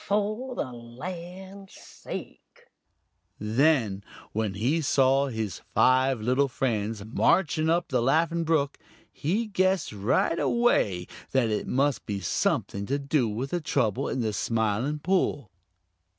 Fo' 0.03 0.55
the 0.55 0.63
lan's 0.71 1.73
sake!" 1.75 2.65
Then, 3.37 4.03
when 4.31 4.55
he 4.55 4.81
saw 4.81 5.27
his 5.27 5.61
five 5.75 6.19
little 6.19 6.47
friends 6.47 7.05
marching 7.05 7.69
up 7.69 7.87
the 7.89 8.01
Laughing 8.01 8.43
Brook, 8.43 8.79
he 9.11 9.45
guessed 9.45 9.93
right 9.93 10.39
away 10.39 11.05
that 11.33 11.51
it 11.51 11.67
must 11.67 12.07
be 12.07 12.19
something 12.19 12.87
to 12.87 12.97
do 12.97 13.29
with 13.29 13.51
the 13.51 13.61
trouble 13.61 14.09
in 14.09 14.21
the 14.21 14.33
Smiling 14.33 14.97
Pool. 14.97 15.51